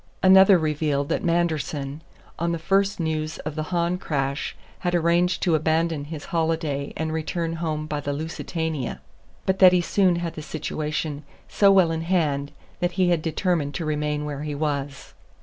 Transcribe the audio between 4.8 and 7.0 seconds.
arranged to abandon his holiday